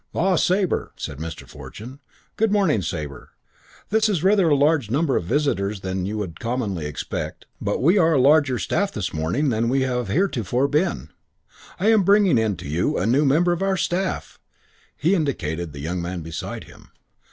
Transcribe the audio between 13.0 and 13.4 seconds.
new